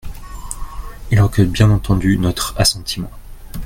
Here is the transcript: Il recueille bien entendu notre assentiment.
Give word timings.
Il 1.11 1.21
recueille 1.21 1.45
bien 1.45 1.69
entendu 1.69 2.17
notre 2.17 2.55
assentiment. 2.59 3.11